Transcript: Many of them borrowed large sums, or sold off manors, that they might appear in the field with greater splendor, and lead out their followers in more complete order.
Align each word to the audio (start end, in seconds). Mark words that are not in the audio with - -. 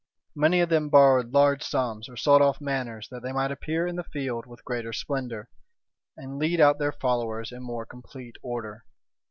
Many 0.35 0.61
of 0.61 0.69
them 0.69 0.89
borrowed 0.89 1.31
large 1.31 1.61
sums, 1.61 2.09
or 2.09 2.17
sold 2.17 2.41
off 2.41 2.59
manors, 2.59 3.07
that 3.09 3.21
they 3.21 3.31
might 3.31 3.51
appear 3.51 3.85
in 3.85 3.97
the 3.97 4.03
field 4.03 4.47
with 4.47 4.65
greater 4.65 4.93
splendor, 4.93 5.47
and 6.17 6.39
lead 6.39 6.59
out 6.59 6.79
their 6.79 6.91
followers 6.91 7.51
in 7.51 7.61
more 7.61 7.85
complete 7.85 8.37
order. 8.41 8.83